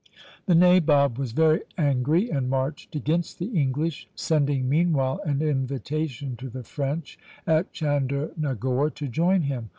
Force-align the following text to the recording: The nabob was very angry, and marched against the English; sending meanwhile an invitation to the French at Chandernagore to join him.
The 0.47 0.55
nabob 0.55 1.19
was 1.19 1.31
very 1.31 1.61
angry, 1.77 2.31
and 2.31 2.49
marched 2.49 2.95
against 2.95 3.37
the 3.37 3.55
English; 3.61 4.07
sending 4.15 4.67
meanwhile 4.67 5.19
an 5.27 5.43
invitation 5.43 6.35
to 6.37 6.49
the 6.49 6.63
French 6.63 7.19
at 7.45 7.71
Chandernagore 7.71 8.89
to 8.95 9.07
join 9.07 9.43
him. 9.43 9.69